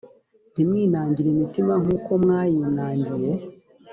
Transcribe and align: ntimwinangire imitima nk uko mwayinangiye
ntimwinangire 0.53 1.27
imitima 1.33 1.73
nk 1.81 1.89
uko 1.95 2.11
mwayinangiye 2.21 3.31